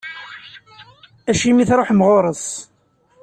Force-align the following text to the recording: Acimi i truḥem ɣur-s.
Acimi 1.31 1.61
i 1.61 1.65
truḥem 1.69 2.01
ɣur-s. 2.07 2.45